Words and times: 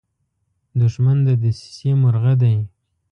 دښمن 0.81 1.17
د 1.27 1.29
دسیسې 1.43 1.91
مرغه 2.01 2.33
دی 2.41 2.55